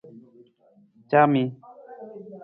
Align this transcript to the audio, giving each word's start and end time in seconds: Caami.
Caami. 1.09 1.43